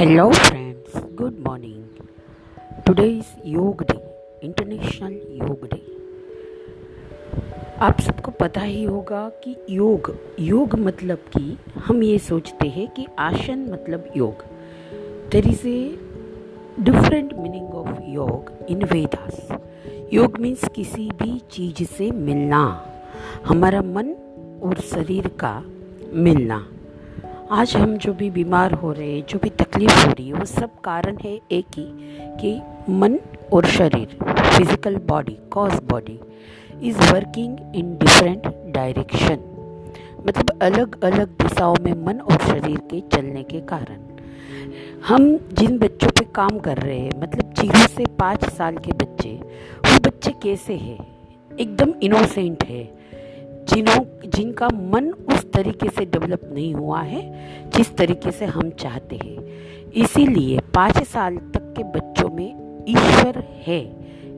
Hello, 0.00 0.30
friends. 0.32 0.92
Good 1.14 1.34
morning. 1.46 1.80
Today 2.86 3.08
is 3.16 3.32
yoga 3.44 3.82
day 3.90 3.96
international 4.44 5.12
yoga 5.40 5.66
day 5.72 5.80
आप 7.80 8.00
सबको 8.00 8.30
पता 8.30 8.60
ही 8.60 8.84
होगा 8.84 9.28
कि 9.44 9.56
योग 9.70 10.10
योग 10.40 10.74
मतलब 10.74 11.18
कि 11.36 11.58
हम 11.76 12.02
ये 12.02 12.18
सोचते 12.18 12.68
हैं 12.68 12.88
कि 12.88 13.06
आसन 13.18 13.68
मतलब 13.72 14.08
योग. 14.16 14.44
There 15.32 15.48
is 15.48 15.68
a 15.68 15.98
different 16.80 17.34
meaning 17.34 17.74
of 17.74 18.02
yoga 18.08 18.66
in 18.68 18.84
Vedas 18.84 19.48
योग 20.14 20.38
मीन्स 20.38 20.68
किसी 20.68 21.10
भी 21.22 21.38
चीज़ 21.50 21.84
से 21.84 22.10
मिलना. 22.10 22.64
हमारा 23.46 23.82
मन 23.82 24.12
और 24.62 24.80
शरीर 24.80 25.28
का 25.28 25.64
मिलना. 26.12 26.66
आज 27.52 27.74
हम 27.76 27.96
जो 27.96 28.12
भी 28.14 28.28
बीमार 28.30 28.72
हो 28.72 28.90
रहे 28.92 29.12
हैं, 29.12 29.24
जो 29.26 29.38
भी 29.38 29.48
तकलीफ़ 29.50 30.06
हो 30.06 30.10
रही 30.12 30.26
है, 30.28 30.34
वो 30.34 30.44
सब 30.44 30.80
कारण 30.80 31.16
है 31.16 31.32
एक 31.52 31.78
ही, 31.78 31.84
कि 32.40 32.52
मन 32.88 33.18
और 33.52 33.66
शरीर 33.66 34.16
physical 34.24 34.96
body 35.08 35.36
cause 35.52 35.72
body 35.84 36.18
is 36.88 36.98
working 37.12 37.58
in 37.76 37.96
different 37.98 38.46
direction 38.74 39.42
मतलब 40.26 40.58
अलग 40.62 41.04
अलग 41.04 41.28
दिशाओं 41.42 41.76
में 41.80 41.92
मन 42.06 42.20
और 42.20 42.38
शरीर 42.40 42.78
के 42.90 43.00
चलने 43.12 43.42
के 43.42 43.60
कारण। 43.72 43.98
हम 45.06 45.28
जिन 45.52 45.78
बच्चों 45.78 46.10
पे 46.10 46.24
काम 46.34 46.58
कर 46.58 46.78
रहे 46.78 46.98
हैं 46.98 47.20
मतलब 47.22 47.52
ज़ीरो 47.54 47.86
से 47.88 48.06
पाँच 48.18 48.48
साल 48.50 48.76
के 48.76 48.92
बच्चे, 48.94 49.32
वो 49.32 49.98
बच्चे 49.98 50.34
कैसे 50.42 50.76
हैं? 50.76 50.98
एकदम 51.58 51.94
इनोसेंट 52.02 52.64
है। 52.64 52.82
जिन्हों 53.74 54.30
जिनका 54.30 54.68
मन 54.68 55.10
उस 55.10 55.52
तरीके 55.52 55.88
से 55.88 56.04
डेवलप 56.04 56.40
नहीं 56.44 56.74
हुआ 56.74 57.00
है, 57.00 57.22
जिस 57.70 57.96
तरीके 57.96 58.30
से 58.30 58.44
हम 58.44 58.70
चाहते 58.70 59.16
हैं। 59.16 59.38
इसीलिए 59.92 60.58
पाँच 60.74 61.02
साल 61.02 61.36
तक 61.36 61.74
के 61.76 61.82
बच्चों 61.82 62.28
में 62.28 62.80
ईश्वर 62.88 63.38
है, 63.38 63.80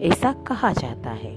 ऐसा 0.00 0.32
कहा 0.32 0.72
जाता 0.72 1.10
है। 1.10 1.36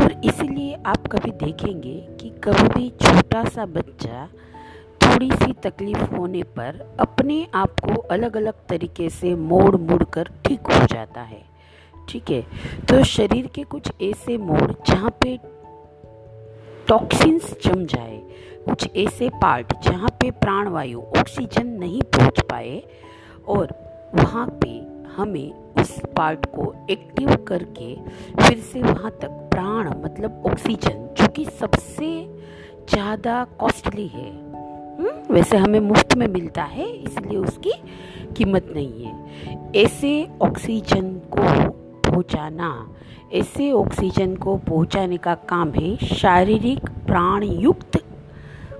और 0.00 0.20
इसीलिए 0.24 0.74
आप 0.86 1.06
कभी 1.06 1.30
देखेंगे 1.30 2.08
कि 2.20 2.28
कभी 2.44 2.68
भी 2.68 2.88
छोटा 2.90 3.44
सा 3.44 3.66
बच्चा 3.66 4.28
थोड़ी 5.02 5.30
सी 5.30 5.52
तकलीफ़ 5.52 6.14
होने 6.14 6.42
पर 6.42 6.96
अपने 7.00 7.46
आप 7.54 7.70
को 7.70 8.00
अलग 8.00 8.36
अलग 8.36 8.52
तरीके 8.68 9.10
से 9.10 9.34
मोड़ 9.34 9.76
मोड़ 9.76 10.04
कर 10.04 10.28
ठीक 10.44 10.60
हो 10.60 10.86
जाता 10.86 11.20
है। 11.20 11.42
ठीक 12.08 12.30
है? 12.30 12.42
तो 12.88 13.04
शरीर 13.04 13.46
के 13.46 13.62
कुछ 13.62 13.92
ऐसे 14.02 14.38
मोड़ 14.38 14.72
जहाँ 14.86 15.10
पे 15.10 15.38
टॉक्सिन्स 16.88 17.54
जम 17.64 17.84
जाए 17.86 18.20
कुछ 18.68 18.88
ऐसे 18.96 19.28
पार्ट 19.42 19.72
जहाँ 19.84 20.08
पे 20.20 20.30
प्राणवायु 20.40 21.00
ऑक्सीजन 21.18 21.66
नहीं 21.78 22.02
पहुँच 22.16 22.40
पाए 22.40 22.82
और 23.48 23.74
वहाँ 24.14 24.46
पे 24.62 24.70
हमें 25.16 25.50
उस 25.80 25.98
पार्ट 26.16 26.46
को 26.46 26.74
एक्टिव 26.90 27.34
करके 27.48 27.94
फिर 28.42 28.58
से 28.72 28.82
वहाँ 28.82 29.10
तक 29.22 29.38
प्राण 29.52 29.88
मतलब 30.04 30.42
ऑक्सीजन 30.46 31.08
जो 31.18 31.28
कि 31.28 31.44
सबसे 31.60 32.10
ज़्यादा 32.90 33.42
कॉस्टली 33.58 34.06
है 34.06 34.30
हुँ? 34.30 35.08
हम्म, 35.08 35.34
वैसे 35.34 35.56
हमें 35.56 35.80
मुफ़्त 35.80 36.14
में 36.16 36.26
मिलता 36.28 36.62
है 36.62 36.88
इसलिए 36.92 37.38
उसकी 37.38 37.72
कीमत 38.36 38.72
नहीं 38.76 39.04
है 39.04 39.70
ऐसे 39.76 40.12
ऑक्सीजन 40.42 41.10
को 41.28 41.81
पहुँचाना। 42.12 42.70
ऐसे 43.32 43.70
ऑक्सीजन 43.72 44.34
को 44.36 44.56
पहुँचाने 44.68 45.16
का 45.16 45.34
काम 45.48 45.70
है 45.72 45.96
शारीरिक 46.06 46.88
प्राण 47.06 47.44
युक्त 47.44 47.98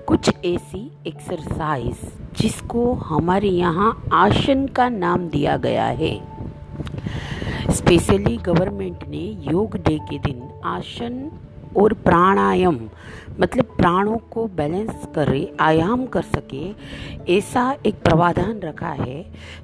कुछ 0.07 0.29
ऐसी 0.45 0.91
एक्सरसाइज 1.07 1.99
जिसको 2.37 2.91
हमारे 3.03 3.49
यहाँ 3.49 3.91
आसन 4.13 4.65
का 4.67 4.87
नाम 4.89 5.27
दिया 5.29 5.55
गया 5.57 5.85
है। 5.99 6.13
स्पेशली 7.71 8.35
गवर्नमेंट 8.37 9.03
ने 9.07 9.25
योग 9.51 9.77
डे 9.77 9.97
के 10.09 10.17
दिन 10.19 10.41
आसन 10.65 11.15
और 11.77 11.93
प्राणायाम 11.93 12.79
मतलब 13.39 13.65
प्राणों 13.77 14.17
को 14.31 14.45
बैलेंस 14.47 15.07
करे, 15.15 15.55
आयाम 15.59 16.05
कर 16.05 16.21
सके, 16.21 16.63
ऐसा 17.37 17.75
एक 17.85 17.95
प्रावधान 17.95 18.59
रखा 18.59 18.89
है। 18.89 19.21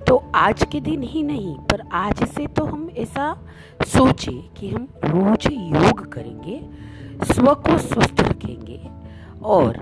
तो 0.07 0.15
आज 0.35 0.63
के 0.71 0.79
दिन 0.79 1.03
ही 1.03 1.23
नहीं, 1.23 1.55
पर 1.55 1.83
आज 1.91 2.23
से 2.23 2.47
तो 2.47 2.65
हम 2.65 2.89
ऐसा 2.97 3.33
सोचे 3.87 4.31
कि 4.57 4.69
हम 4.69 4.87
रोज 5.05 5.47
योग 5.51 6.11
करेंगे, 6.11 6.61
स्व 7.25 7.53
को 7.55 7.77
स्वस्थ 7.77 8.21
रखेंगे। 8.21 8.79
और 9.43 9.77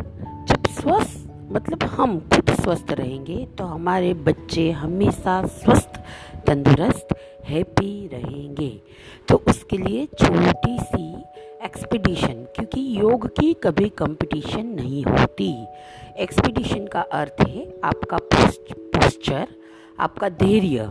जब 0.49 0.67
स्वस्थ 0.71 1.25
मतलब 1.51 1.83
हम 1.83 2.19
खुद 2.33 2.49
स्वस्थ 2.53 2.91
रहेंगे 2.91 3.45
तो 3.57 3.65
हमारे 3.65 4.13
बच्चे 4.13 4.69
हमेशा 4.71 5.41
स्वस्थ, 5.45 5.99
तंदुरुस्त 6.47 7.15
हैप्पी 7.45 8.07
रहेंगे। 8.13 8.69
तो 9.29 9.41
उसके 9.47 9.77
लिए 9.77 10.05
छोटी 10.05 10.77
सी 10.79 11.13
एक्सपीडिशन 11.67 12.45
क्योंकि 12.55 12.81
योग 13.00 13.28
की 13.28 13.53
कभी 13.53 13.89
कंपटीशन 13.89 14.66
नहीं 14.66 15.03
होती। 15.03 15.66
एक्सपीडिशन 16.17 16.85
का 16.88 17.01
अर्थ 17.01 17.41
है 17.47 17.73
आपका 17.83 18.17
पोस्चर 18.33 19.47
आपका 20.00 20.29
धैर्य, 20.29 20.89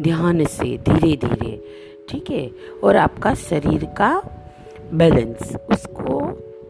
ध्यान 0.00 0.44
से 0.44 0.76
धीरे 0.78 1.16
धीरे 1.16 1.52
ठीक 2.08 2.30
है? 2.30 2.50
और 2.84 2.96
आपका 2.96 3.34
शरीर 3.34 3.84
का 3.84 4.10
बैलेंस 4.94 5.56
उसको 5.70 6.18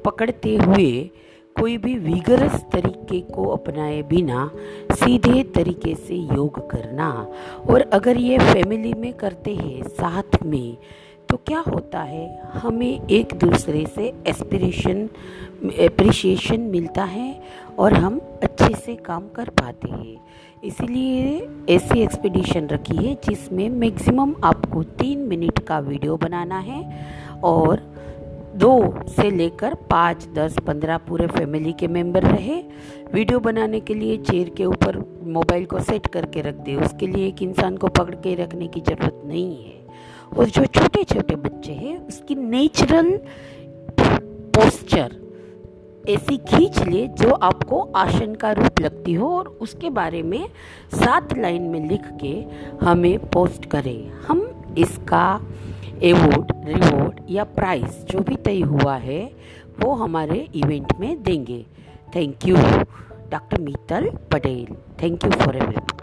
पकड़ते 0.04 0.56
हुए 0.56 1.10
कोई 1.56 1.76
भी 1.76 1.94
विगरस 1.98 2.60
तरीके 2.72 3.20
को 3.20 3.48
अपनाए 3.48 4.02
बिना 4.02 4.50
सीधे 4.92 5.42
तरीके 5.42 5.94
से 5.94 6.14
योग 6.14 6.70
करना। 6.70 7.10
और 7.70 7.80
अगर 7.92 8.16
ये 8.16 8.38
फैमिली 8.38 8.92
में 8.94 9.12
करते 9.12 9.54
हैं, 9.54 9.82
साथ 9.82 10.42
में 10.44 10.76
तो 11.30 11.36
क्या 11.36 11.60
होता 11.60 12.00
है? 12.00 12.50
हमें 12.54 13.06
एक 13.08 13.34
दूसरे 13.34 13.84
से 13.86 14.12
एस्पिरेशन 14.26 15.08
अप्रिशिएशन 15.86 16.60
मिलता 16.60 17.04
है 17.04 17.42
और 17.78 17.94
हम 17.94 18.18
अच्छे 18.42 18.74
से 18.74 18.94
काम 18.96 19.28
कर 19.28 19.48
पाते 19.50 19.88
हैं। 19.88 20.16
इसीलिए 20.64 21.48
ऐसी 21.70 22.00
एक्सपीडिशन 22.00 22.66
रखी 22.66 22.96
है 22.96 23.14
जिसमें 23.24 23.68
मैक्सिमम 23.70 24.34
आपको 24.44 24.82
तीन 24.82 25.18
मिनट 25.18 25.58
का 25.58 25.78
वीडियो 25.78 26.16
बनाना 26.16 26.58
है 26.58 26.82
और 27.44 27.82
दो 28.56 29.04
से 29.08 29.30
लेकर 29.30 29.74
पाँच, 29.90 30.26
दस, 30.34 30.58
पंद्रह 30.66 30.98
पूरे 30.98 31.26
फैमिली 31.26 31.72
के 31.72 31.88
मेंबर 31.88 32.22
रहे। 32.22 32.62
वीडियो 33.14 33.40
बनाने 33.40 33.80
के 33.80 33.94
लिए 33.94 34.16
चेयर 34.16 34.48
के 34.48 34.64
ऊपर 34.64 34.98
मोबाइल 35.26 35.64
को 35.64 35.80
सेट 35.80 36.06
करके 36.06 36.42
रख 36.42 36.54
दे। 36.54 36.74
उसके 36.76 37.06
लिए 37.06 37.26
एक 37.26 37.42
इंसान 37.42 37.76
को 37.76 37.88
पकड़ 37.88 38.14
के 38.14 38.34
रखने 38.34 38.68
की 38.68 38.80
ज़रूरत 38.80 39.22
नहीं 39.24 39.64
है। 39.64 39.77
और 40.36 40.44
जो 40.44 40.64
छोटे 40.64 41.04
छोटे 41.04 41.36
बच्चे 41.36 41.72
हैं, 41.72 41.96
उसकी 42.08 42.34
नेचुरल 42.34 43.10
पोस्चर 44.00 45.16
ऐसी 46.08 46.36
खींच 46.38 46.78
ले 46.88 47.06
जो 47.06 47.30
आपको 47.32 47.80
आसन 47.96 48.34
का 48.34 48.52
रूप 48.52 48.80
लगती 48.80 49.14
हो 49.14 49.28
और 49.38 49.48
उसके 49.60 49.90
बारे 49.90 50.22
में 50.22 50.48
सात 50.94 51.36
लाइन 51.38 51.62
में 51.62 51.88
लिख 51.88 52.08
के 52.24 52.34
हमें 52.84 53.18
पोस्ट 53.26 53.66
करें। 53.66 54.10
हम 54.26 54.40
इसका 54.78 55.40
एवॉर्ड 56.02 56.52
रिवॉर्ड 56.64 57.20
या 57.30 57.44
प्राइस 57.44 58.04
जो 58.10 58.20
भी 58.20 58.36
तय 58.36 58.60
हुआ 58.60 58.96
है, 58.96 59.20
वो 59.80 59.92
हमारे 59.94 60.48
इवेंट 60.54 60.92
में 61.00 61.22
देंगे। 61.22 61.64
Thank 62.16 62.46
you 62.46 62.56
doctor 63.30 63.60
Mital 63.60 64.10
Patel 64.32 64.74
thank 65.02 65.24
you 65.24 65.30
for 65.30 65.56
everyone 65.56 65.97